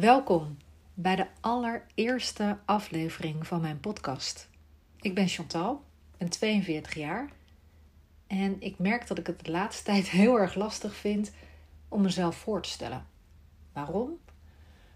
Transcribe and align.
Welkom 0.00 0.56
bij 0.94 1.16
de 1.16 1.26
allereerste 1.40 2.58
aflevering 2.64 3.46
van 3.46 3.60
mijn 3.60 3.80
podcast. 3.80 4.48
Ik 5.00 5.14
ben 5.14 5.28
Chantal, 5.28 5.84
ben 6.16 6.28
42 6.28 6.94
jaar 6.94 7.30
en 8.26 8.60
ik 8.60 8.78
merk 8.78 9.06
dat 9.06 9.18
ik 9.18 9.26
het 9.26 9.44
de 9.44 9.50
laatste 9.50 9.84
tijd 9.90 10.08
heel 10.08 10.38
erg 10.38 10.54
lastig 10.54 10.94
vind 10.94 11.32
om 11.88 12.02
mezelf 12.02 12.36
voor 12.36 12.62
te 12.62 12.68
stellen. 12.68 13.06
Waarom? 13.72 14.18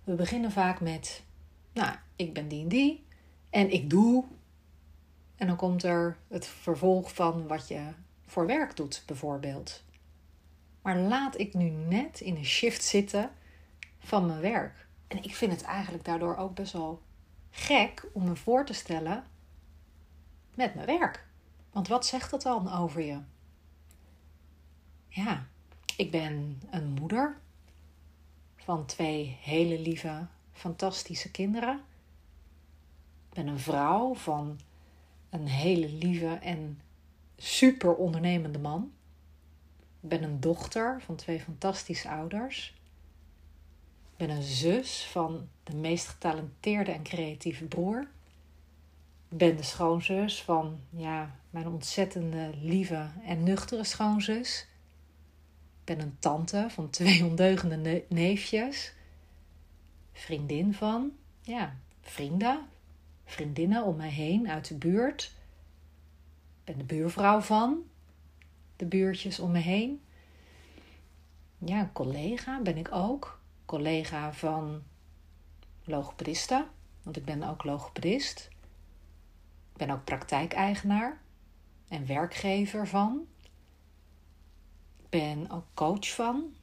We 0.05 0.15
beginnen 0.15 0.51
vaak 0.51 0.81
met, 0.81 1.23
nou, 1.73 1.97
ik 2.17 2.35
ben 2.35 2.49
die 2.49 2.63
en 2.63 2.69
die 2.69 3.05
en 3.51 3.73
ik 3.73 3.91
doe. 3.91 4.25
En 5.37 5.47
dan 5.47 5.57
komt 5.57 5.83
er 5.83 6.17
het 6.29 6.47
vervolg 6.47 7.15
van 7.15 7.47
wat 7.47 7.69
je 7.69 7.83
voor 8.27 8.47
werk 8.47 8.77
doet, 8.77 9.03
bijvoorbeeld. 9.07 9.83
Maar 10.83 10.99
laat 10.99 11.39
ik 11.39 11.55
nu 11.55 11.69
net 11.69 12.21
in 12.21 12.37
een 12.37 12.45
shift 12.45 12.85
zitten 12.85 13.31
van 13.99 14.27
mijn 14.27 14.41
werk. 14.41 14.91
En 15.13 15.23
ik 15.23 15.35
vind 15.35 15.53
het 15.53 15.63
eigenlijk 15.63 16.05
daardoor 16.05 16.37
ook 16.37 16.55
best 16.55 16.73
wel 16.73 17.03
gek 17.51 18.07
om 18.13 18.25
me 18.25 18.37
voor 18.37 18.65
te 18.65 18.73
stellen 18.73 19.25
met 20.55 20.75
mijn 20.75 20.87
werk. 20.87 21.27
Want 21.71 21.89
wat 21.89 22.07
zegt 22.07 22.31
dat 22.31 22.43
dan 22.43 22.73
over 22.73 23.03
je? 23.03 23.21
Ja, 25.09 25.47
ik 25.97 26.11
ben 26.11 26.63
een 26.71 26.89
moeder 27.01 27.37
van 28.57 28.87
twee 28.87 29.39
hele 29.41 29.81
lieve, 29.81 30.27
fantastische 30.53 31.31
kinderen. 31.31 31.81
Ik 33.29 33.35
ben 33.35 33.47
een 33.47 33.59
vrouw 33.59 34.15
van 34.15 34.61
een 35.31 35.47
hele 35.47 35.89
lieve 35.89 36.35
en 36.35 36.81
super 37.37 37.95
ondernemende 37.95 38.59
man. 38.59 38.93
Ik 40.01 40.09
ben 40.09 40.23
een 40.23 40.41
dochter 40.41 41.01
van 41.01 41.17
twee 41.17 41.41
fantastische 41.41 42.09
ouders. 42.09 42.75
Ben 44.23 44.31
een 44.31 44.43
zus 44.43 45.05
van 45.05 45.49
de 45.63 45.77
meest 45.77 46.09
getalenteerde 46.09 46.91
en 46.91 47.03
creatieve 47.03 47.65
broer. 47.65 48.07
Ik 49.29 49.39
ben 49.39 49.57
de 49.57 49.63
schoonzus 49.63 50.43
van 50.43 50.81
ja, 50.91 51.39
mijn 51.51 51.67
ontzettende 51.67 52.51
lieve 52.61 53.11
en 53.25 53.43
nuchtere 53.43 53.85
schoonzus. 53.85 54.67
Ik 55.79 55.85
ben 55.85 56.01
een 56.01 56.17
tante 56.19 56.67
van 56.69 56.91
twee 56.91 57.25
ondeugende 57.25 58.05
neefjes. 58.09 58.95
Vriendin 60.13 60.75
van, 60.75 61.13
ja, 61.41 61.77
vrienden. 62.01 62.67
Vriendinnen 63.25 63.85
om 63.85 63.97
mij 63.97 64.11
heen 64.11 64.51
uit 64.51 64.69
de 64.69 64.75
buurt. 64.75 65.23
Ik 66.59 66.65
ben 66.65 66.79
de 66.79 66.85
buurvrouw 66.85 67.41
van 67.41 67.83
de 68.77 68.87
buurtjes 68.87 69.39
om 69.39 69.51
me 69.51 69.59
heen. 69.59 70.01
Ja, 71.59 71.81
een 71.81 71.93
collega 71.93 72.61
ben 72.61 72.77
ik 72.77 72.93
ook. 72.93 73.41
Collega 73.73 74.33
van 74.33 74.83
logopedisten, 75.85 76.67
want 77.03 77.17
ik 77.17 77.25
ben 77.25 77.43
ook 77.43 77.65
logopedist. 77.65 78.49
Ik 79.73 79.77
ben 79.77 79.91
ook 79.91 80.05
praktijkeigenaar 80.05 81.21
en 81.89 82.07
werkgever 82.07 82.89
van. 82.89 83.27
Ik 85.03 85.09
ben 85.09 85.51
ook 85.51 85.65
coach 85.75 86.15
van. 86.15 86.55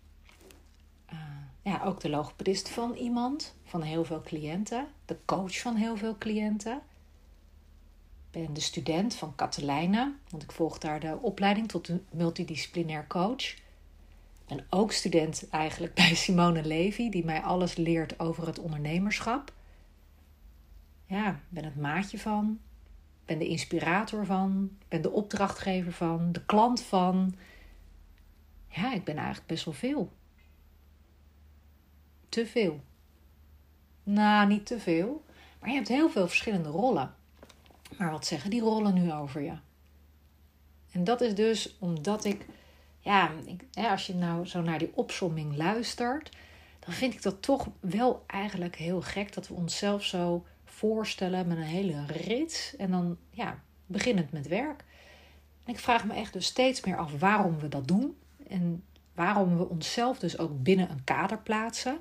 Uh, 1.14 1.20
ja, 1.62 1.84
ook 1.84 2.00
de 2.00 2.10
logopedist 2.10 2.70
van 2.70 2.94
iemand, 2.94 3.56
van 3.64 3.82
heel 3.82 4.06
veel 4.06 4.22
cliënten. 4.22 4.88
De 5.06 5.18
coach 5.26 5.60
van 5.60 5.76
heel 5.76 5.98
veel 5.98 6.18
cliënten 6.18 6.82
ben 8.32 8.54
de 8.54 8.62
student 8.62 9.16
van 9.16 9.36
Katelijne, 9.36 10.14
want 10.30 10.44
ik 10.44 10.52
volg 10.52 10.78
daar 10.78 11.00
de 11.00 11.18
opleiding 11.22 11.68
tot 11.68 11.88
een 11.88 12.06
multidisciplinair 12.12 13.08
coach. 13.08 13.68
Ik 14.50 14.55
ben 14.55 14.66
ook 14.69 14.92
student 14.92 15.50
eigenlijk 15.50 15.94
bij 15.94 16.16
Simone 16.16 16.64
Levy, 16.64 17.09
die 17.09 17.25
mij 17.25 17.42
alles 17.42 17.75
leert 17.75 18.19
over 18.19 18.47
het 18.47 18.59
ondernemerschap. 18.59 19.54
Ja, 21.05 21.39
ben 21.49 21.64
het 21.64 21.76
maatje 21.76 22.20
van, 22.20 22.59
ben 23.26 23.39
de 23.39 23.48
inspirator 23.48 24.26
van, 24.26 24.77
ben 24.88 25.02
de 25.02 25.11
opdrachtgever 25.11 25.92
van, 25.92 26.32
de 26.32 26.45
klant 26.45 26.82
van. 26.82 27.36
Ja, 28.67 28.93
ik 28.93 29.04
ben 29.04 29.17
eigenlijk 29.17 29.48
best 29.48 29.65
wel 29.65 29.73
veel. 29.73 30.11
Te 32.30 32.45
veel. 32.45 32.82
Nou, 34.04 34.48
niet 34.48 34.65
te 34.65 34.80
veel, 34.80 35.23
maar 35.59 35.70
je 35.70 35.76
hebt 35.76 35.88
heel 35.88 36.09
veel 36.09 36.27
verschillende 36.27 36.70
rollen. 36.70 37.15
Maar 37.98 38.11
wat 38.11 38.26
zeggen 38.26 38.49
die 38.49 38.61
rollen 38.61 38.93
nu 38.93 39.11
over 39.14 39.42
je? 39.42 39.58
En 40.92 41.04
dat 41.04 41.21
is 41.21 41.36
dus 41.36 41.76
omdat 41.80 42.26
ik, 42.26 42.45
ja, 43.09 43.31
ik, 43.45 43.86
als 43.89 44.08
je 44.08 44.15
nou 44.15 44.45
zo 44.45 44.61
naar 44.61 44.77
die 44.77 44.92
opsomming 44.95 45.55
luistert, 45.55 46.30
dan 46.80 46.93
vind 46.93 47.14
ik 47.14 47.21
dat 47.21 47.42
toch 47.42 47.67
wel 47.80 48.23
eigenlijk 48.27 48.75
heel 48.75 49.02
gek 49.02 49.33
dat 49.33 49.47
we 49.47 49.53
onszelf 49.53 50.03
zo 50.03 50.45
voorstellen 50.65 51.47
met 51.47 51.58
een 51.58 51.64
hele 51.64 52.05
rits 52.05 52.75
en 52.75 52.92
dan, 52.92 53.17
ja, 53.31 53.59
beginnend 53.86 54.31
met 54.31 54.47
werk. 54.47 54.83
En 55.65 55.73
ik 55.73 55.80
vraag 55.80 56.05
me 56.05 56.14
echt 56.14 56.33
dus 56.33 56.45
steeds 56.45 56.86
meer 56.86 56.97
af 56.97 57.20
waarom 57.20 57.59
we 57.59 57.67
dat 57.67 57.87
doen 57.87 58.17
en 58.47 58.83
waarom 59.15 59.58
we 59.58 59.70
onszelf 59.70 60.20
dus 60.20 60.37
ook 60.37 60.64
binnen 60.64 60.89
een 60.89 61.03
kader 61.03 61.37
plaatsen. 61.37 61.99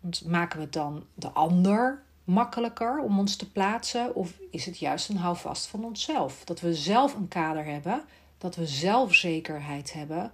Want 0.00 0.26
maken 0.26 0.58
we 0.58 0.64
het 0.64 0.72
dan 0.72 1.06
de 1.14 1.30
ander 1.30 2.02
makkelijker 2.24 3.00
om 3.00 3.18
ons 3.18 3.36
te 3.36 3.50
plaatsen? 3.50 4.14
Of 4.14 4.38
is 4.50 4.66
het 4.66 4.78
juist 4.78 5.08
een 5.08 5.16
houvast 5.16 5.66
van 5.66 5.84
onszelf? 5.84 6.44
Dat 6.44 6.60
we 6.60 6.74
zelf 6.74 7.14
een 7.14 7.28
kader 7.28 7.64
hebben, 7.64 8.04
dat 8.38 8.56
we 8.56 8.66
zelfzekerheid 8.66 9.92
hebben 9.92 10.32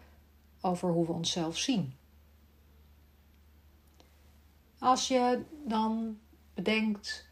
over 0.61 0.91
hoe 0.91 1.07
we 1.07 1.13
onszelf 1.13 1.59
zien. 1.59 1.95
Als 4.79 5.09
je 5.09 5.43
dan 5.67 6.19
bedenkt 6.55 7.27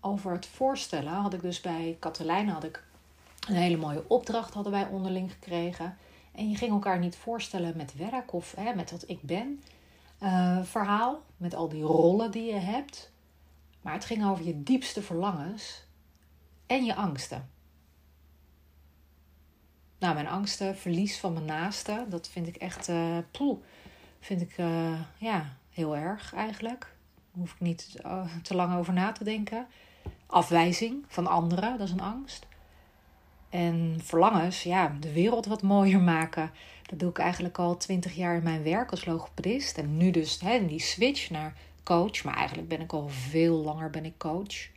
over 0.00 0.32
het 0.32 0.46
voorstellen, 0.46 1.12
had 1.12 1.34
ik 1.34 1.42
dus 1.42 1.60
bij 1.60 1.96
Katelijne 2.00 2.52
had 2.52 2.64
ik 2.64 2.84
een 3.48 3.54
hele 3.54 3.76
mooie 3.76 4.04
opdracht 4.08 4.54
hadden 4.54 4.72
wij 4.72 4.86
onderling 4.86 5.32
gekregen. 5.32 5.96
En 6.32 6.50
je 6.50 6.56
ging 6.56 6.70
elkaar 6.70 6.98
niet 6.98 7.16
voorstellen 7.16 7.76
met 7.76 7.96
werk 7.96 8.32
of 8.32 8.54
hè, 8.56 8.74
met 8.74 8.90
wat 8.90 9.04
ik 9.06 9.22
ben. 9.22 9.62
Uh, 10.22 10.62
verhaal, 10.62 11.22
met 11.36 11.54
al 11.54 11.68
die 11.68 11.82
rollen 11.82 12.30
die 12.30 12.44
je 12.44 12.58
hebt. 12.58 13.10
Maar 13.80 13.92
het 13.92 14.04
ging 14.04 14.26
over 14.26 14.44
je 14.44 14.62
diepste 14.62 15.02
verlangens 15.02 15.84
en 16.66 16.84
je 16.84 16.94
angsten. 16.94 17.50
Nou, 20.02 20.14
mijn 20.14 20.28
angsten, 20.28 20.76
verlies 20.76 21.18
van 21.18 21.32
mijn 21.32 21.44
naaste, 21.44 22.06
dat 22.08 22.28
vind 22.28 22.46
ik 22.46 22.56
echt, 22.56 22.88
uh, 22.88 23.18
vind 24.20 24.40
ik 24.40 24.58
uh, 24.58 25.00
ja, 25.18 25.56
heel 25.70 25.96
erg 25.96 26.34
eigenlijk. 26.34 26.80
Daar 26.80 27.38
hoef 27.38 27.52
ik 27.52 27.60
niet 27.60 27.94
uh, 28.04 28.36
te 28.42 28.54
lang 28.54 28.76
over 28.76 28.92
na 28.92 29.12
te 29.12 29.24
denken. 29.24 29.66
Afwijzing 30.26 31.04
van 31.08 31.26
anderen, 31.26 31.78
dat 31.78 31.86
is 31.86 31.92
een 31.92 32.00
angst. 32.00 32.46
En 33.48 33.98
verlangens, 34.02 34.62
ja, 34.62 34.96
de 35.00 35.12
wereld 35.12 35.46
wat 35.46 35.62
mooier 35.62 36.00
maken. 36.00 36.50
Dat 36.82 36.98
doe 36.98 37.10
ik 37.10 37.18
eigenlijk 37.18 37.58
al 37.58 37.76
twintig 37.76 38.14
jaar 38.14 38.36
in 38.36 38.42
mijn 38.42 38.62
werk 38.62 38.90
als 38.90 39.04
logopedist. 39.04 39.78
En 39.78 39.96
nu 39.96 40.10
dus 40.10 40.40
hè, 40.40 40.66
die 40.66 40.80
switch 40.80 41.30
naar 41.30 41.56
coach, 41.82 42.24
maar 42.24 42.36
eigenlijk 42.36 42.68
ben 42.68 42.80
ik 42.80 42.92
al 42.92 43.08
veel 43.08 43.56
langer 43.56 43.90
ben 43.90 44.04
ik 44.04 44.18
coach. 44.18 44.68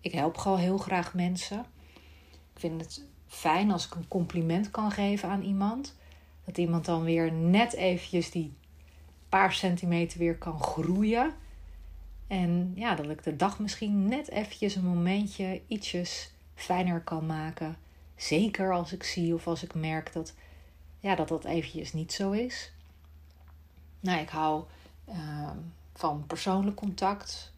Ik 0.00 0.12
help 0.12 0.36
gewoon 0.36 0.58
heel 0.58 0.78
graag 0.78 1.14
mensen. 1.14 1.66
Ik 2.54 2.60
vind 2.60 2.80
het 2.80 3.04
fijn 3.26 3.70
als 3.70 3.86
ik 3.86 3.94
een 3.94 4.08
compliment 4.08 4.70
kan 4.70 4.90
geven 4.90 5.28
aan 5.28 5.42
iemand. 5.42 5.94
Dat 6.44 6.58
iemand 6.58 6.84
dan 6.84 7.02
weer 7.02 7.32
net 7.32 7.72
eventjes 7.72 8.30
die 8.30 8.52
paar 9.28 9.52
centimeter 9.52 10.18
weer 10.18 10.38
kan 10.38 10.60
groeien. 10.60 11.34
En 12.26 12.72
ja, 12.74 12.94
dat 12.94 13.10
ik 13.10 13.22
de 13.22 13.36
dag 13.36 13.58
misschien 13.58 14.08
net 14.08 14.30
eventjes 14.30 14.74
een 14.74 14.84
momentje 14.84 15.60
ietsjes 15.66 16.30
fijner 16.54 17.00
kan 17.00 17.26
maken. 17.26 17.76
Zeker 18.16 18.72
als 18.72 18.92
ik 18.92 19.02
zie 19.02 19.34
of 19.34 19.46
als 19.46 19.62
ik 19.62 19.74
merk 19.74 20.12
dat 20.12 20.34
ja, 21.00 21.14
dat, 21.14 21.28
dat 21.28 21.44
eventjes 21.44 21.92
niet 21.92 22.12
zo 22.12 22.30
is. 22.30 22.72
Nou, 24.00 24.20
ik 24.20 24.28
hou 24.28 24.64
Ehm, 25.06 25.58
van 25.94 26.26
persoonlijk 26.26 26.76
contact, 26.76 27.52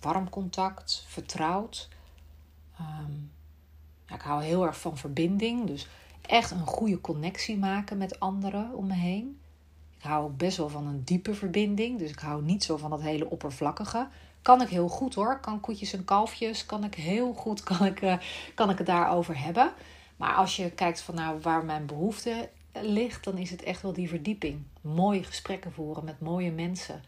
warm 0.00 0.28
contact, 0.28 1.04
vertrouwd. 1.06 1.88
Ehm, 2.78 3.12
ja, 4.10 4.16
ik 4.16 4.22
hou 4.22 4.42
heel 4.42 4.66
erg 4.66 4.80
van 4.80 4.96
verbinding, 4.96 5.66
dus 5.66 5.88
echt 6.20 6.50
een 6.50 6.66
goede 6.66 7.00
connectie 7.00 7.58
maken 7.58 7.98
met 7.98 8.20
anderen 8.20 8.74
om 8.74 8.86
me 8.86 8.94
heen. 8.94 9.40
Ik 9.96 10.02
hou 10.02 10.24
ook 10.24 10.36
best 10.36 10.56
wel 10.56 10.68
van 10.68 10.86
een 10.86 11.04
diepe 11.04 11.34
verbinding, 11.34 11.98
dus 11.98 12.10
ik 12.10 12.18
hou 12.18 12.42
niet 12.42 12.64
zo 12.64 12.76
van 12.76 12.90
dat 12.90 13.02
hele 13.02 13.30
oppervlakkige. 13.30 14.08
Kan 14.42 14.62
ik 14.62 14.68
heel 14.68 14.88
goed 14.88 15.14
hoor, 15.14 15.40
kan 15.40 15.60
koetjes 15.60 15.92
en 15.92 16.04
kalfjes, 16.04 16.66
kan 16.66 16.84
ik 16.84 16.94
heel 16.94 17.32
goed, 17.32 17.62
kan 17.70 17.86
ik, 17.86 18.02
uh, 18.02 18.18
kan 18.54 18.70
ik 18.70 18.78
het 18.78 18.86
daarover 18.86 19.42
hebben. 19.42 19.72
Maar 20.16 20.34
als 20.34 20.56
je 20.56 20.70
kijkt 20.70 21.00
van 21.00 21.14
nou, 21.14 21.40
waar 21.40 21.64
mijn 21.64 21.86
behoefte 21.86 22.50
ligt, 22.72 23.24
dan 23.24 23.38
is 23.38 23.50
het 23.50 23.62
echt 23.62 23.82
wel 23.82 23.92
die 23.92 24.08
verdieping. 24.08 24.62
Mooie 24.80 25.24
gesprekken 25.24 25.72
voeren 25.72 26.04
met 26.04 26.20
mooie 26.20 26.52
mensen. 26.52 27.02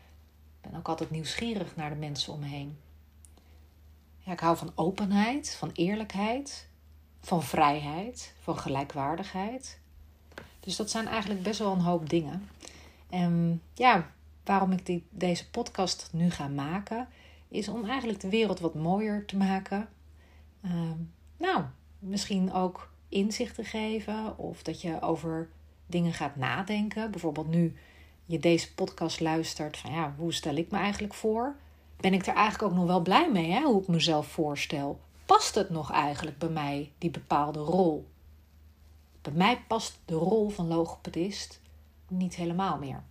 Ik 0.61 0.71
ben 0.71 0.79
ook 0.79 0.89
altijd 0.89 1.11
nieuwsgierig 1.11 1.77
naar 1.77 1.91
de 1.91 1.97
mensen 1.97 2.33
om 2.33 2.41
me 2.41 2.47
heen. 2.47 2.79
Ja, 4.19 4.33
ik 4.33 4.41
hou 4.41 4.57
van 4.57 4.73
openheid, 4.75 5.55
van 5.59 5.71
eerlijkheid, 5.73 6.69
van 7.23 7.43
vrijheid, 7.43 8.35
van 8.41 8.59
gelijkwaardigheid. 8.59 9.79
Dus 10.61 10.77
dat 10.77 10.91
zijn 10.91 11.07
eigenlijk 11.07 11.43
best 11.43 11.59
wel 11.59 11.73
een 11.73 11.81
hoop 11.81 12.09
dingen. 12.09 12.49
En 13.11 13.63
ja, 13.75 14.11
waarom 14.45 14.73
ik 14.73 14.87
die, 14.87 15.05
deze 15.11 15.51
podcast 15.51 16.09
nu 16.13 16.31
ga 16.31 16.49
maken, 16.49 17.09
is 17.49 17.69
om 17.69 17.85
eigenlijk 17.85 18.21
de 18.21 18.29
wereld 18.29 18.61
wat 18.61 18.75
mooier 18.75 19.27
te 19.27 19.37
maken. 19.37 19.89
Ehm, 20.63 20.99
nou, 21.37 21.65
misschien 21.99 22.53
ook 22.53 22.91
inzicht 23.09 23.55
te 23.55 23.65
geven 23.65 24.39
of 24.39 24.63
dat 24.63 24.81
je 24.81 25.01
over 25.01 25.49
dingen 25.87 26.13
gaat 26.13 26.37
nadenken. 26.37 27.11
Bijvoorbeeld 27.11 27.49
nu 27.49 27.77
je 28.25 28.39
deze 28.39 28.75
podcast 28.75 29.21
luistert, 29.21 29.77
van 29.77 29.93
ja, 29.93 30.15
hoe 30.19 30.33
stel 30.33 30.55
ik 30.55 30.71
me 30.71 30.79
eigenlijk 30.79 31.15
voor? 31.15 31.57
Ben 31.97 32.15
ik 32.15 32.27
er 32.27 32.35
eigenlijk 32.35 32.73
ook 32.73 32.79
nog 32.79 32.87
wel 32.87 33.03
blij 33.03 33.31
mee, 33.31 33.51
hè, 33.51 33.63
hoe 33.63 33.81
ik 33.81 33.89
mezelf 33.89 34.27
voorstel? 34.27 35.01
Past 35.33 35.55
het 35.55 35.71
nog 35.71 35.91
eigenlijk 35.91 36.39
bij 36.39 36.49
mij, 36.49 36.93
die 36.99 37.11
bepaalde 37.11 37.59
rol? 37.59 38.09
Bij 39.23 39.33
mij 39.33 39.63
past 39.69 39.99
de 40.05 40.15
rol 40.15 40.49
van 40.49 40.67
logopedist 40.67 41.61
niet 42.09 42.35
helemaal 42.35 42.79
meer. 42.79 43.03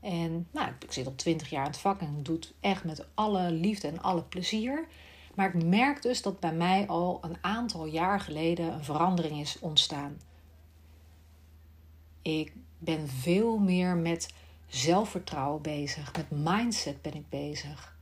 En 0.00 0.48
nou, 0.50 0.72
ik 0.78 0.92
zit 0.92 1.06
al 1.06 1.14
twintig 1.14 1.50
jaar 1.50 1.64
in 1.64 1.70
het 1.70 1.80
vak 1.80 2.00
en 2.00 2.22
doe 2.22 2.36
het 2.36 2.54
echt 2.60 2.84
met 2.84 3.06
alle 3.14 3.50
liefde 3.50 3.88
en 3.88 4.02
alle 4.02 4.22
plezier. 4.22 4.88
Maar 5.34 5.54
ik 5.54 5.64
merk 5.64 6.02
dus 6.02 6.22
dat 6.22 6.40
bij 6.40 6.54
mij 6.54 6.86
al 6.86 7.18
een 7.22 7.36
aantal 7.40 7.86
jaar 7.86 8.20
geleden 8.20 8.72
een 8.72 8.84
verandering 8.84 9.40
is 9.40 9.58
ontstaan. 9.58 10.20
Ik 12.22 12.52
ben 12.78 13.08
veel 13.08 13.58
meer 13.58 13.96
met 13.96 14.34
zelfvertrouwen 14.66 15.62
bezig, 15.62 16.12
met 16.16 16.30
mindset 16.30 17.02
ben 17.02 17.14
ik 17.14 17.28
bezig. 17.28 17.96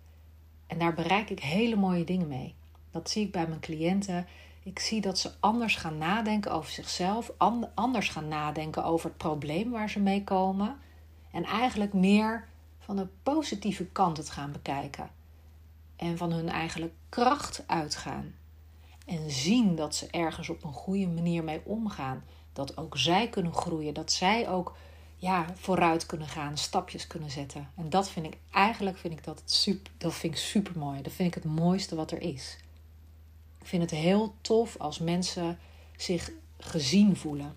En 0.67 0.79
daar 0.79 0.95
bereik 0.95 1.31
ik 1.31 1.41
hele 1.41 1.77
mooie 1.77 2.05
dingen 2.05 2.29
mee. 2.29 2.55
Dat 2.97 3.11
zie 3.11 3.25
ik 3.25 3.33
bij 3.33 3.47
mijn 3.47 3.61
cliënten. 3.61 4.27
Ik 4.63 4.79
zie 4.79 5.01
dat 5.01 5.19
ze 5.19 5.31
anders 5.41 5.77
gaan 5.77 5.99
nadenken 5.99 6.53
over 6.53 6.71
zichzelf, 6.71 7.31
anders 7.75 8.09
gaan 8.09 8.29
nadenken 8.29 8.85
over 8.85 9.09
het 9.09 9.19
probleem 9.19 9.71
waar 9.71 9.91
ze 9.91 10.01
mee 10.01 10.25
komen. 10.25 10.77
En 11.31 11.45
eigenlijk 11.45 11.93
meer 11.93 12.49
van 12.79 12.97
de 12.97 13.07
positieve 13.23 13.85
kant 13.85 14.17
het 14.17 14.31
gaan 14.31 14.53
bekijken. 14.53 15.11
En 15.97 16.17
van 16.17 16.33
hun 16.33 16.49
eigenlijk 16.49 16.93
kracht 17.09 17.65
uitgaan. 17.67 18.35
En 19.07 19.31
zien 19.31 19.75
dat 19.75 19.95
ze 19.95 20.07
ergens 20.11 20.49
op 20.49 20.65
een 20.65 20.73
goede 20.73 21.07
manier 21.07 21.45
mee 21.45 21.63
omgaan. 21.65 22.25
Dat 22.53 22.77
ook 22.77 22.99
zij 22.99 23.29
kunnen 23.29 23.55
groeien. 23.55 23.95
Dat 23.95 24.13
zij 24.13 24.49
ook 24.49 24.77
ja, 25.17 25.47
vooruit 25.55 26.07
kunnen 26.07 26.29
gaan, 26.29 26.59
stapjes 26.59 27.07
kunnen 27.07 27.31
zetten. 27.31 27.71
En 27.77 27.91
dat 27.91 28.09
vind 28.09 28.27
ik 28.27 28.39
eigenlijk 28.51 28.97
vind 28.97 29.13
ik 29.13 29.25
dat, 29.25 29.43
super, 29.45 29.93
dat 29.99 30.15
vind 30.15 30.33
ik 30.33 30.39
super 30.39 30.79
mooi. 30.79 31.03
Dat 31.03 31.13
vind 31.13 31.37
ik 31.37 31.43
het 31.43 31.53
mooiste 31.53 31.95
wat 31.95 32.11
er 32.11 32.21
is. 32.21 32.57
Ik 33.67 33.73
vind 33.73 33.91
het 33.91 34.01
heel 34.01 34.35
tof 34.41 34.77
als 34.79 34.99
mensen 34.99 35.59
zich 35.97 36.31
gezien 36.59 37.17
voelen. 37.17 37.57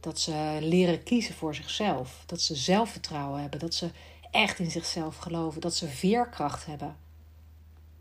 Dat 0.00 0.20
ze 0.20 0.58
leren 0.60 1.02
kiezen 1.02 1.34
voor 1.34 1.54
zichzelf. 1.54 2.22
Dat 2.26 2.40
ze 2.40 2.54
zelfvertrouwen 2.54 3.40
hebben. 3.40 3.60
Dat 3.60 3.74
ze 3.74 3.90
echt 4.30 4.58
in 4.58 4.70
zichzelf 4.70 5.16
geloven. 5.16 5.60
Dat 5.60 5.74
ze 5.74 5.88
veerkracht 5.88 6.66
hebben. 6.66 6.96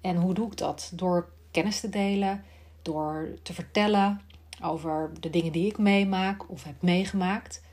En 0.01 0.15
hoe 0.15 0.33
doe 0.33 0.47
ik 0.47 0.57
dat? 0.57 0.91
Door 0.93 1.29
kennis 1.51 1.79
te 1.79 1.89
delen, 1.89 2.43
door 2.81 3.29
te 3.43 3.53
vertellen 3.53 4.21
over 4.63 5.11
de 5.19 5.29
dingen 5.29 5.51
die 5.51 5.67
ik 5.67 5.77
meemaak 5.77 6.49
of 6.49 6.63
heb 6.63 6.81
meegemaakt. 6.81 7.63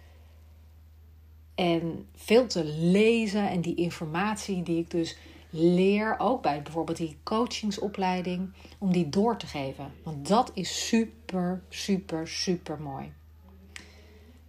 En 1.54 2.08
veel 2.14 2.46
te 2.46 2.64
lezen 2.64 3.48
en 3.48 3.60
die 3.60 3.74
informatie 3.74 4.62
die 4.62 4.78
ik 4.78 4.90
dus 4.90 5.16
leer, 5.56 6.18
ook 6.18 6.42
bij 6.42 6.62
bijvoorbeeld 6.62 6.96
die 6.98 7.18
coachingsopleiding, 7.22 8.52
om 8.78 8.92
die 8.92 9.08
door 9.08 9.36
te 9.36 9.46
geven. 9.46 9.92
Want 10.02 10.28
dat 10.28 10.50
is 10.54 10.86
super, 10.86 11.62
super, 11.68 12.28
super 12.28 12.80
mooi. 12.80 13.12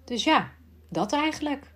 Dus 0.04 0.24
ja, 0.24 0.52
dat 0.90 1.14
eigenlijk. 1.14 1.72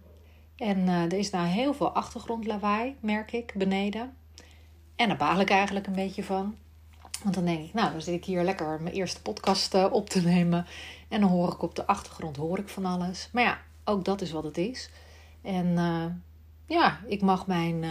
En 0.56 0.78
uh, 0.78 1.04
er 1.04 1.13
is 1.13 1.30
nou 1.30 1.48
heel 1.48 1.74
veel 1.74 1.92
achtergrondlawaai, 1.92 2.95
merk 3.00 3.31
ik, 3.31 3.54
beneden. 3.56 4.16
En 4.95 5.07
daar 5.07 5.18
baal 5.18 5.39
ik 5.39 5.50
eigenlijk 5.50 5.88
een 5.88 5.94
beetje 5.94 6.24
van. 6.24 6.56
Want 7.24 7.36
dan 7.36 7.45
denk 7.45 7.66
ik, 7.66 7.74
nou, 7.74 7.92
dan 7.92 8.01
zit 8.01 8.13
ik 8.13 8.25
hier 8.25 8.44
lekker 8.44 8.81
mijn 8.81 8.95
eerste 8.95 9.22
podcast 9.22 9.74
uh, 9.74 9.88
op 9.92 10.10
te 10.10 10.22
nemen. 10.22 10.66
En 11.10 11.22
dan 11.22 11.30
hoor 11.30 11.54
ik 11.54 11.62
op 11.62 11.75
de 11.75 11.88
achtergrond 11.88 12.36
hoor 12.36 12.60
ik 12.60 12.69
van 12.69 12.86
alles. 12.86 13.30
Maar 13.31 13.44
ja, 13.44 13.60
ook 13.83 14.06
dat 14.06 14.22
is 14.22 14.31
wat 14.31 14.44
het 14.44 14.57
is. 14.57 14.89
En 15.42 15.66
uh, 15.66 16.06
ja, 16.66 17.00
ik 17.07 17.22
mag 17.22 17.48
mijn 17.48 17.83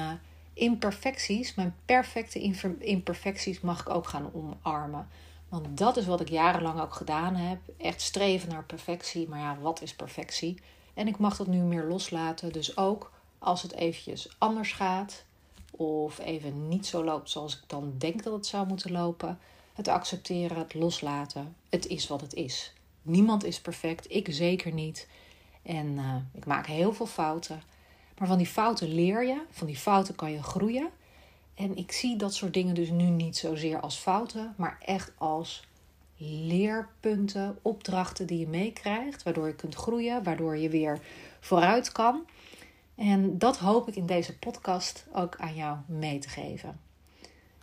imperfecties, 0.60 1.54
mijn 1.54 1.74
perfecte 1.84 2.40
imperfecties, 2.78 3.60
mag 3.60 3.80
ik 3.80 3.88
ook 3.88 4.06
gaan 4.06 4.30
omarmen. 4.32 5.08
Want 5.48 5.78
dat 5.78 5.96
is 5.96 6.06
wat 6.06 6.20
ik 6.20 6.28
jarenlang 6.28 6.80
ook 6.80 6.94
gedaan 6.94 7.34
heb. 7.34 7.58
Echt 7.76 8.00
streven 8.00 8.48
naar 8.48 8.64
perfectie. 8.64 9.28
Maar 9.28 9.38
ja, 9.38 9.58
wat 9.60 9.82
is 9.82 9.94
perfectie? 9.94 10.60
En 10.94 11.08
ik 11.08 11.18
mag 11.18 11.36
dat 11.36 11.46
nu 11.46 11.58
meer 11.58 11.84
loslaten. 11.84 12.52
Dus 12.52 12.76
ook 12.76 13.12
als 13.38 13.62
het 13.62 13.72
eventjes 13.72 14.34
anders 14.38 14.72
gaat. 14.72 15.24
Of 15.70 16.18
even 16.18 16.68
niet 16.68 16.86
zo 16.86 17.04
loopt 17.04 17.30
zoals 17.30 17.56
ik 17.56 17.62
dan 17.66 17.94
denk 17.98 18.22
dat 18.22 18.32
het 18.32 18.46
zou 18.46 18.66
moeten 18.66 18.92
lopen. 18.92 19.38
Het 19.74 19.88
accepteren, 19.88 20.58
het 20.58 20.74
loslaten. 20.74 21.56
Het 21.68 21.86
is 21.86 22.06
wat 22.06 22.20
het 22.20 22.34
is. 22.34 22.72
Niemand 23.02 23.44
is 23.44 23.60
perfect. 23.60 24.12
Ik 24.12 24.26
zeker 24.30 24.72
niet. 24.72 25.08
En 25.62 25.86
uh, 25.86 26.14
ik 26.32 26.46
maak 26.46 26.66
heel 26.66 26.92
veel 26.92 27.06
fouten. 27.06 27.62
Maar 28.20 28.28
van 28.28 28.38
die 28.38 28.46
fouten 28.46 28.94
leer 28.94 29.26
je. 29.26 29.42
Van 29.50 29.66
die 29.66 29.76
fouten 29.76 30.14
kan 30.14 30.32
je 30.32 30.42
groeien. 30.42 30.88
En 31.54 31.76
ik 31.76 31.92
zie 31.92 32.16
dat 32.16 32.34
soort 32.34 32.54
dingen 32.54 32.74
dus 32.74 32.90
nu 32.90 33.04
niet 33.04 33.36
zozeer 33.36 33.80
als 33.80 33.96
fouten, 33.96 34.54
maar 34.56 34.78
echt 34.84 35.12
als 35.18 35.68
leerpunten, 36.16 37.58
opdrachten 37.62 38.26
die 38.26 38.38
je 38.38 38.48
meekrijgt, 38.48 39.22
waardoor 39.22 39.46
je 39.46 39.54
kunt 39.54 39.74
groeien, 39.74 40.22
waardoor 40.22 40.56
je 40.56 40.68
weer 40.68 41.00
vooruit 41.40 41.92
kan. 41.92 42.26
En 42.94 43.38
dat 43.38 43.56
hoop 43.58 43.88
ik 43.88 43.96
in 43.96 44.06
deze 44.06 44.38
podcast 44.38 45.06
ook 45.12 45.36
aan 45.36 45.54
jou 45.54 45.76
mee 45.86 46.18
te 46.18 46.28
geven. 46.28 46.80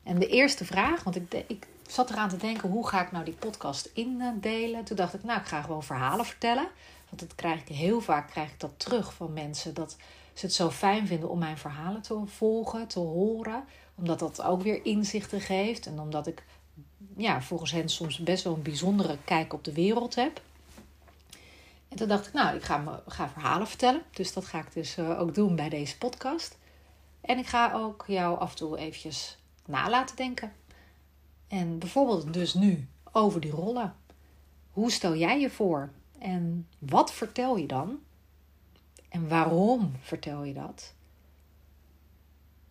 En 0.03 0.19
de 0.19 0.27
eerste 0.27 0.65
vraag, 0.65 1.03
want 1.03 1.15
ik, 1.15 1.43
ik 1.47 1.67
zat 1.87 2.09
eraan 2.09 2.29
te 2.29 2.37
denken, 2.37 2.69
hoe 2.69 2.87
ga 2.87 3.01
ik 3.01 3.11
nou 3.11 3.25
die 3.25 3.33
podcast 3.33 3.89
indelen? 3.93 4.83
Toen 4.83 4.97
dacht 4.97 5.13
ik, 5.13 5.23
nou, 5.23 5.39
ik 5.39 5.47
ga 5.47 5.61
gewoon 5.61 5.83
verhalen 5.83 6.25
vertellen. 6.25 6.67
Want 7.09 7.21
dat 7.21 7.35
krijg 7.35 7.61
ik 7.61 7.67
heel 7.67 8.01
vaak 8.01 8.29
krijg 8.29 8.51
ik 8.51 8.59
dat 8.59 8.79
terug 8.79 9.13
van 9.13 9.33
mensen. 9.33 9.73
Dat 9.73 9.97
ze 10.33 10.45
het 10.45 10.55
zo 10.55 10.69
fijn 10.69 11.07
vinden 11.07 11.29
om 11.29 11.39
mijn 11.39 11.57
verhalen 11.57 12.01
te 12.01 12.21
volgen, 12.25 12.87
te 12.87 12.99
horen. 12.99 13.63
Omdat 13.95 14.19
dat 14.19 14.41
ook 14.41 14.61
weer 14.61 14.85
inzichten 14.85 15.41
geeft. 15.41 15.85
En 15.85 15.99
omdat 15.99 16.27
ik 16.27 16.43
ja, 17.17 17.41
volgens 17.41 17.71
hen 17.71 17.89
soms 17.89 18.17
best 18.17 18.43
wel 18.43 18.53
een 18.53 18.61
bijzondere 18.61 19.17
kijk 19.25 19.53
op 19.53 19.63
de 19.63 19.73
wereld 19.73 20.15
heb. 20.15 20.41
En 21.87 21.97
toen 21.97 22.07
dacht 22.07 22.27
ik, 22.27 22.33
nou, 22.33 22.55
ik 22.55 22.63
ga, 22.63 22.77
me, 22.77 22.99
ga 23.07 23.29
verhalen 23.29 23.67
vertellen. 23.67 24.01
Dus 24.11 24.33
dat 24.33 24.45
ga 24.45 24.59
ik 24.59 24.73
dus 24.73 24.97
uh, 24.97 25.19
ook 25.19 25.35
doen 25.35 25.55
bij 25.55 25.69
deze 25.69 25.97
podcast. 25.97 26.57
En 27.21 27.37
ik 27.37 27.47
ga 27.47 27.73
ook 27.73 28.03
jou 28.07 28.39
af 28.39 28.49
en 28.49 28.55
toe 28.55 28.77
eventjes 28.77 29.37
na 29.65 29.89
laten 29.89 30.15
denken. 30.15 30.51
En 31.47 31.79
bijvoorbeeld 31.79 32.33
dus 32.33 32.53
nu 32.53 32.87
over 33.11 33.41
die 33.41 33.51
rollen. 33.51 33.95
Hoe 34.71 34.91
stel 34.91 35.15
jij 35.15 35.39
je 35.39 35.49
voor? 35.49 35.89
En 36.19 36.67
wat 36.79 37.13
vertel 37.13 37.57
je 37.57 37.67
dan? 37.67 37.99
En 39.09 39.27
waarom 39.27 39.93
vertel 40.01 40.43
je 40.43 40.53
dat? 40.53 40.93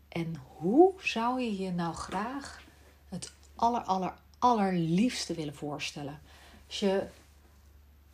En 0.08 0.36
hoe 0.56 0.94
zou 0.98 1.40
je 1.40 1.56
je 1.56 1.70
nou 1.70 1.94
graag 1.94 2.62
het 3.08 3.32
aller, 3.54 3.80
aller, 3.80 4.14
allerliefste 4.38 5.34
willen 5.34 5.54
voorstellen? 5.54 6.20
Als 6.66 6.78
je 6.80 7.06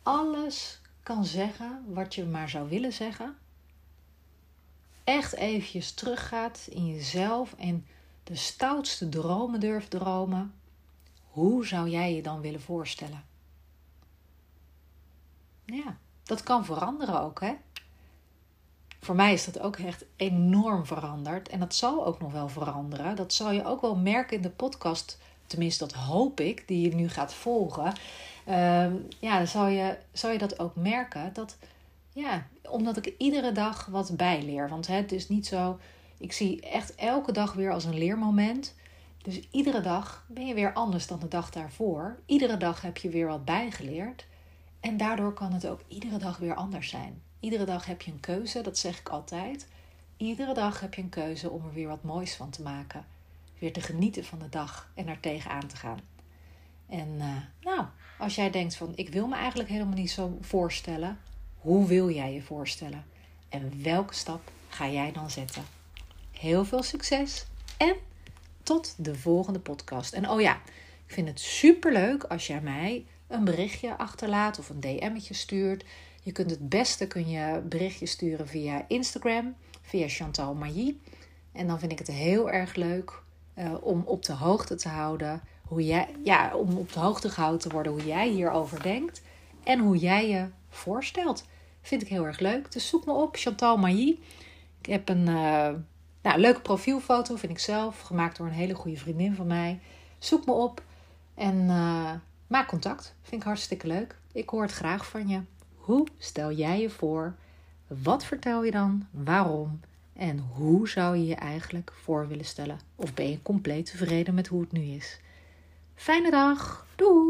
alles 0.03 0.81
kan 1.03 1.25
zeggen 1.25 1.83
wat 1.87 2.15
je 2.15 2.25
maar 2.25 2.49
zou 2.49 2.69
willen 2.69 2.93
zeggen. 2.93 3.37
Echt 5.03 5.33
eventjes 5.33 5.91
teruggaat 5.91 6.67
in 6.69 6.87
jezelf 6.87 7.53
en 7.57 7.85
de 8.23 8.35
stoutste 8.35 9.09
dromen 9.09 9.59
durft 9.59 9.89
dromen. 9.89 10.53
Hoe 11.31 11.65
zou 11.65 11.89
jij 11.89 12.15
je 12.15 12.21
dan 12.21 12.41
willen 12.41 12.61
voorstellen? 12.61 13.23
Ja, 15.65 15.97
dat 16.23 16.43
kan 16.43 16.65
veranderen 16.65 17.21
ook, 17.21 17.41
hè? 17.41 17.53
Voor 18.99 19.15
mij 19.15 19.33
is 19.33 19.45
dat 19.45 19.59
ook 19.59 19.75
echt 19.75 20.05
enorm 20.15 20.85
veranderd. 20.85 21.49
En 21.49 21.59
dat 21.59 21.75
zal 21.75 22.05
ook 22.05 22.19
nog 22.19 22.31
wel 22.31 22.49
veranderen. 22.49 23.15
Dat 23.15 23.33
zal 23.33 23.51
je 23.51 23.65
ook 23.65 23.81
wel 23.81 23.95
merken 23.95 24.35
in 24.35 24.41
de 24.41 24.49
podcast. 24.49 25.19
Tenminste, 25.47 25.85
dat 25.85 25.93
hoop 25.93 26.39
ik, 26.39 26.67
die 26.67 26.89
je 26.89 26.95
nu 26.95 27.09
gaat 27.09 27.33
volgen. 27.33 27.93
Uh, 28.47 28.85
ja, 29.19 29.37
dan 29.37 29.47
zal 29.47 29.67
je, 29.67 29.97
zal 30.11 30.31
je 30.31 30.37
dat 30.37 30.59
ook 30.59 30.75
merken. 30.75 31.33
Dat, 31.33 31.57
ja, 32.13 32.47
omdat 32.69 32.97
ik 32.97 33.13
iedere 33.17 33.51
dag 33.51 33.85
wat 33.85 34.17
bijleer. 34.17 34.69
Want 34.69 34.87
hè, 34.87 34.95
het 34.95 35.11
is 35.11 35.29
niet 35.29 35.47
zo. 35.47 35.79
Ik 36.17 36.33
zie 36.33 36.61
echt 36.61 36.95
elke 36.95 37.31
dag 37.31 37.53
weer 37.53 37.71
als 37.71 37.85
een 37.85 37.97
leermoment. 37.97 38.75
Dus 39.21 39.47
iedere 39.51 39.81
dag 39.81 40.25
ben 40.27 40.47
je 40.47 40.53
weer 40.53 40.73
anders 40.73 41.07
dan 41.07 41.19
de 41.19 41.27
dag 41.27 41.49
daarvoor. 41.49 42.19
Iedere 42.25 42.57
dag 42.57 42.81
heb 42.81 42.97
je 42.97 43.09
weer 43.09 43.27
wat 43.27 43.45
bijgeleerd. 43.45 44.25
En 44.83 44.97
daardoor 44.97 45.33
kan 45.33 45.53
het 45.53 45.67
ook 45.67 45.81
iedere 45.87 46.17
dag 46.17 46.37
weer 46.37 46.55
anders 46.55 46.89
zijn. 46.89 47.21
Iedere 47.39 47.65
dag 47.65 47.85
heb 47.85 48.01
je 48.01 48.11
een 48.11 48.19
keuze, 48.19 48.61
dat 48.61 48.77
zeg 48.77 48.99
ik 48.99 49.09
altijd. 49.09 49.67
Iedere 50.17 50.53
dag 50.53 50.79
heb 50.79 50.93
je 50.93 51.01
een 51.01 51.09
keuze 51.09 51.49
om 51.49 51.65
er 51.65 51.73
weer 51.73 51.87
wat 51.87 52.03
moois 52.03 52.35
van 52.35 52.49
te 52.49 52.61
maken. 52.61 53.05
Weer 53.59 53.73
te 53.73 53.81
genieten 53.81 54.25
van 54.25 54.39
de 54.39 54.49
dag 54.49 54.91
en 54.95 55.07
er 55.07 55.19
tegenaan 55.19 55.67
te 55.67 55.75
gaan. 55.75 55.99
En 56.87 57.07
uh, 57.17 57.35
nou, 57.61 57.85
als 58.17 58.35
jij 58.35 58.49
denkt 58.49 58.75
van 58.75 58.91
ik 58.95 59.09
wil 59.09 59.27
me 59.27 59.35
eigenlijk 59.35 59.69
helemaal 59.69 59.93
niet 59.93 60.11
zo 60.11 60.37
voorstellen, 60.41 61.19
hoe 61.57 61.87
wil 61.87 62.09
jij 62.09 62.33
je 62.33 62.41
voorstellen? 62.41 63.05
En 63.49 63.83
welke 63.83 64.13
stap 64.13 64.51
ga 64.69 64.89
jij 64.89 65.11
dan 65.11 65.29
zetten? 65.29 65.63
Heel 66.31 66.65
veel 66.65 66.83
succes 66.83 67.45
en 67.77 67.95
tot 68.63 68.95
de 68.97 69.15
volgende 69.15 69.59
podcast. 69.59 70.13
En 70.13 70.29
oh 70.29 70.41
ja, 70.41 70.61
ik 71.05 71.13
vind 71.13 71.27
het 71.27 71.39
super 71.39 71.93
leuk 71.93 72.23
als 72.23 72.47
jij 72.47 72.61
mij 72.61 73.05
een 73.33 73.43
berichtje 73.43 73.97
achterlaat 73.97 74.59
of 74.59 74.69
een 74.69 74.79
DM'tje 74.79 75.33
stuurt. 75.33 75.85
Je 76.23 76.31
kunt 76.31 76.49
het 76.49 76.69
beste 76.69 77.07
kun 77.07 77.29
je 77.29 77.61
berichtje 77.69 78.05
sturen 78.05 78.47
via 78.47 78.85
Instagram, 78.87 79.55
via 79.81 80.07
Chantal 80.07 80.53
Mailly. 80.53 80.97
En 81.51 81.67
dan 81.67 81.79
vind 81.79 81.91
ik 81.91 81.97
het 81.97 82.07
heel 82.07 82.51
erg 82.51 82.75
leuk 82.75 83.21
uh, 83.57 83.73
om 83.81 84.03
op 84.05 84.25
de 84.25 84.33
hoogte 84.33 84.75
te 84.75 84.89
houden 84.89 85.41
hoe 85.67 85.85
jij, 85.85 86.15
ja, 86.23 86.55
om 86.55 86.77
op 86.77 86.93
de 86.93 86.99
hoogte 86.99 87.29
gehouden 87.29 87.61
te 87.61 87.69
worden 87.69 87.91
hoe 87.91 88.05
jij 88.05 88.29
hierover 88.29 88.83
denkt 88.83 89.21
en 89.63 89.79
hoe 89.79 89.97
jij 89.97 90.29
je 90.29 90.47
voorstelt. 90.69 91.45
Vind 91.81 92.01
ik 92.01 92.07
heel 92.07 92.25
erg 92.25 92.39
leuk. 92.39 92.71
Dus 92.71 92.87
zoek 92.87 93.05
me 93.05 93.13
op, 93.13 93.35
Chantal 93.35 93.77
Mailly. 93.77 94.19
Ik 94.79 94.85
heb 94.85 95.09
een 95.09 95.27
uh, 95.27 95.69
nou, 96.21 96.39
leuke 96.39 96.61
profielfoto, 96.61 97.35
vind 97.35 97.51
ik 97.51 97.59
zelf, 97.59 97.99
gemaakt 97.99 98.37
door 98.37 98.47
een 98.47 98.53
hele 98.53 98.75
goede 98.75 98.97
vriendin 98.97 99.35
van 99.35 99.47
mij. 99.47 99.79
Zoek 100.19 100.45
me 100.45 100.51
op 100.51 100.83
en 101.35 101.55
uh, 101.55 102.11
maak 102.47 102.67
contact. 102.67 103.15
Vind 103.21 103.41
ik 103.41 103.47
hartstikke 103.47 103.87
leuk. 103.87 104.15
Ik 104.31 104.49
hoor 104.49 104.61
het 104.61 104.71
graag 104.71 105.05
van 105.09 105.27
je. 105.27 105.41
Hoe 105.75 106.07
stel 106.17 106.51
jij 106.51 106.81
je 106.81 106.89
voor? 106.89 107.35
Wat 107.87 108.25
vertel 108.25 108.63
je 108.63 108.71
dan? 108.71 109.07
Waarom? 109.11 109.79
En 110.13 110.39
hoe 110.39 110.89
zou 110.89 111.17
je 111.17 111.25
je 111.25 111.35
eigenlijk 111.35 111.93
voor 112.01 112.27
willen 112.27 112.45
stellen? 112.45 112.79
Of 112.95 113.13
ben 113.13 113.29
je 113.29 113.41
compleet 113.41 113.85
tevreden 113.85 114.33
met 114.33 114.47
hoe 114.47 114.61
het 114.61 114.71
nu 114.71 114.81
is? 114.81 115.19
Fijne 115.95 116.31
dag. 116.31 116.85
Doei! 116.95 117.22